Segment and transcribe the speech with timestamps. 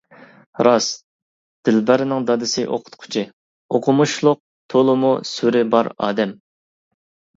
[0.67, 0.95] راست،
[1.67, 3.23] دىلبەرنىڭ دادىسى ئوقۇتقۇچى،
[3.77, 4.41] ئوقۇمۇشلۇق،
[4.75, 6.35] تولىمۇ سۈرى بار ئادەم.